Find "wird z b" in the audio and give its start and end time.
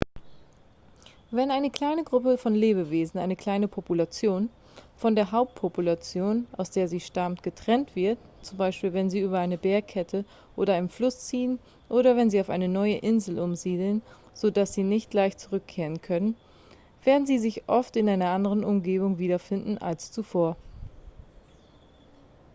7.95-8.63